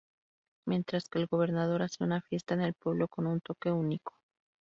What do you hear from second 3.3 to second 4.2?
toque único.